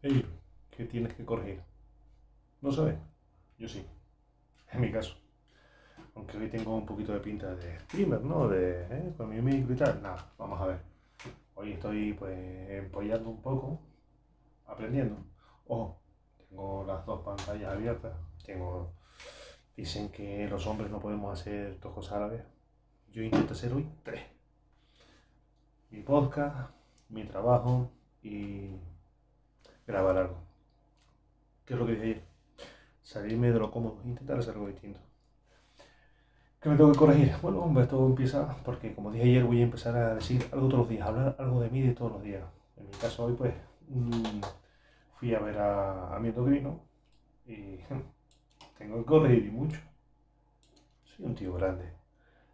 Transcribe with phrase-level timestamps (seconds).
[0.00, 0.24] Ey,
[0.70, 1.60] ¿qué tienes que corregir?
[2.60, 2.96] ¿No sabes?
[3.58, 3.84] Yo sí.
[4.70, 5.16] En mi caso.
[6.14, 8.46] Aunque hoy tengo un poquito de pinta de streamer, ¿no?
[8.46, 9.14] De, ¿eh?
[9.16, 10.00] Con mi micro y tal.
[10.00, 10.80] Nada, vamos a ver.
[11.56, 12.38] Hoy estoy pues
[12.70, 13.80] empollando un poco,
[14.66, 15.16] aprendiendo.
[15.66, 16.00] Ojo,
[16.48, 18.16] tengo las dos pantallas abiertas.
[18.46, 18.92] Tengo.
[19.76, 22.44] Dicen que los hombres no podemos hacer dos cosas a la vez.
[23.10, 24.22] Yo intento hacer hoy tres.
[25.90, 26.70] Mi podcast,
[27.08, 27.90] mi trabajo
[28.22, 28.57] y
[29.88, 30.36] grabar algo.
[31.64, 32.22] ¿Qué es lo que dije ayer?
[33.02, 35.00] Salirme de lo cómodo, intentar hacer algo distinto.
[36.60, 37.32] ¿Qué me tengo que corregir?
[37.40, 40.88] Bueno, esto empieza porque, como dije ayer, voy a empezar a decir algo todos los
[40.90, 42.44] días, hablar algo de mí de todos los días.
[42.76, 43.54] En mi caso, hoy, pues,
[43.88, 44.40] mm,
[45.18, 46.80] fui a ver a, mi endocrino
[47.46, 47.78] y
[48.76, 49.80] tengo que corregir y mucho.
[51.04, 51.92] Soy un tío grande.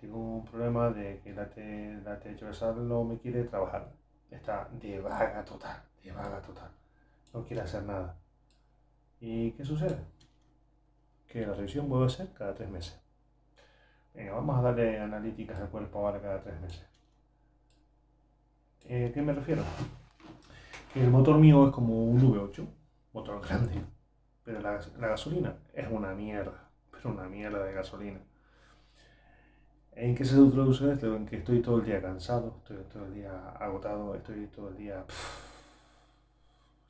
[0.00, 2.20] Tengo un problema de que la, te, la
[2.72, 3.90] no me quiere trabajar.
[4.30, 6.70] Está de vaga total, de vaga total.
[7.32, 8.18] No quiere hacer nada.
[9.20, 9.98] ¿Y qué sucede?
[11.26, 12.98] Que la revisión vuelve a ser cada tres meses.
[14.14, 16.86] Venga, vamos a darle analíticas al cuerpo ahora cada tres meses.
[18.88, 19.62] Eh, ¿Qué me refiero?
[20.94, 22.66] Que el motor mío es como un V8,
[23.12, 23.82] motor grande,
[24.44, 24.78] pero la,
[25.08, 28.20] gasolina es una mierda, pero una mierda de gasolina.
[29.92, 31.16] ¿En qué se traduce esto?
[31.16, 34.76] En que estoy todo el día cansado, estoy todo el día agotado, estoy todo el
[34.76, 35.04] día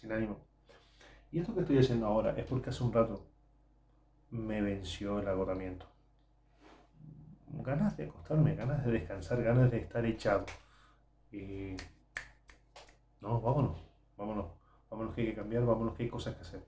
[0.00, 0.38] sin ánimo.
[1.30, 3.26] Y esto que estoy haciendo ahora es porque hace un rato
[4.30, 5.86] me venció el agotamiento
[7.62, 10.46] ganas de acostarme, ganas de descansar, ganas de estar echado.
[11.32, 11.76] Y
[13.20, 13.78] no, vámonos,
[14.16, 14.46] vámonos,
[14.90, 16.62] vámonos que hay que cambiar, vámonos que hay cosas que hacer.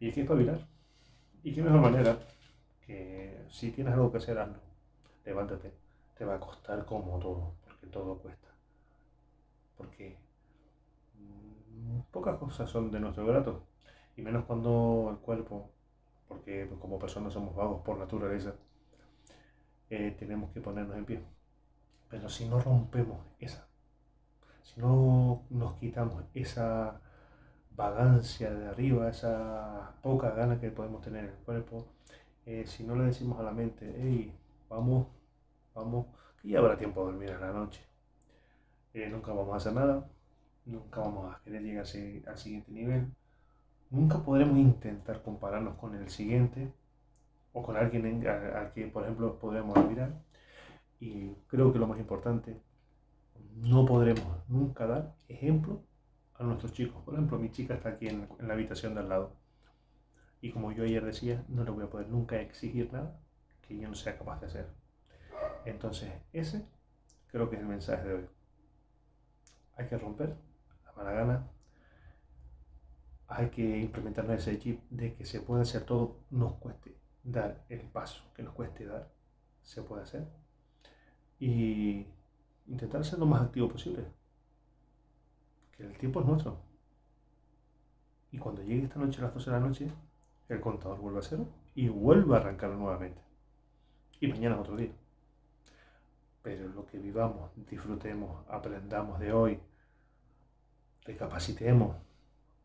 [0.00, 0.58] Y hay que espabilar.
[1.42, 2.18] Y qué mejor manera
[2.84, 4.60] que si tienes algo que hacer, hazlo.
[5.24, 5.72] Levántate.
[6.16, 8.48] Te va a costar como todo, porque todo cuesta.
[9.76, 10.16] Porque
[12.10, 13.66] pocas cosas son de nuestro grato.
[14.16, 15.70] Y menos cuando el cuerpo,
[16.28, 18.54] porque como personas somos vagos por naturaleza,
[19.90, 21.22] eh, tenemos que ponernos en pie.
[22.10, 23.68] Pero si no rompemos esa,
[24.62, 27.00] si no nos quitamos esa
[27.70, 31.86] vagancia de arriba, esa poca gana que podemos tener en el cuerpo,
[32.46, 34.34] eh, si no le decimos a la mente, hey,
[34.68, 35.06] vamos,
[35.74, 36.06] vamos,
[36.42, 37.82] ya habrá tiempo de dormir en la noche,
[38.94, 40.08] eh, nunca vamos a hacer nada,
[40.68, 41.86] nunca vamos a querer llegar
[42.26, 43.08] al siguiente nivel,
[43.90, 46.72] nunca podremos intentar compararnos con el siguiente,
[47.52, 50.12] o con alguien al que, por ejemplo, podremos admirar.
[51.00, 52.60] Y creo que lo más importante,
[53.56, 55.82] no podremos nunca dar ejemplo
[56.34, 57.02] a nuestros chicos.
[57.04, 59.32] Por ejemplo, mi chica está aquí en, la habitación de al lado.
[60.40, 63.18] Y como yo ayer decía, no le voy a poder nunca exigir nada
[63.66, 64.68] que yo no sea capaz de hacer.
[65.64, 66.64] Entonces, ese
[67.28, 68.26] creo que es el mensaje de hoy.
[69.76, 70.36] Hay que romper
[71.04, 71.48] la gana.
[73.28, 77.80] Hay que implementar ese chip de que se puede hacer todo, nos cueste dar el
[77.80, 79.10] paso que nos cueste dar,
[79.62, 80.26] se puede hacer.
[81.38, 82.06] Y
[82.66, 84.04] intentar ser lo más activo posible.
[85.76, 86.58] Que el tiempo es nuestro.
[88.30, 89.92] Y cuando llegue esta noche a las 12 de la noche,
[90.48, 93.20] el contador vuelve a cero y vuelve a arrancar nuevamente.
[94.20, 94.92] Y mañana es otro día.
[96.42, 99.60] Pero lo que vivamos, disfrutemos, aprendamos de hoy,
[101.08, 101.96] recapacitemos,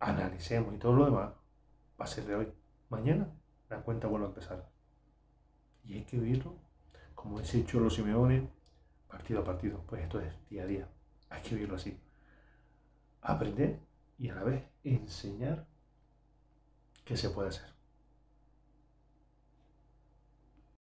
[0.01, 1.31] analicemos y todo lo demás,
[1.99, 2.53] va a ser de hoy.
[2.89, 3.31] Mañana
[3.69, 4.69] la cuenta vuelve a empezar.
[5.85, 6.57] Y hay que vivirlo,
[7.15, 8.49] como dice Cholo Simeone,
[9.07, 9.81] partido a partido.
[9.87, 10.89] Pues esto es día a día.
[11.29, 11.97] Hay que vivirlo así.
[13.21, 13.79] Aprender
[14.17, 15.65] y a la vez enseñar
[17.05, 17.73] que se puede hacer.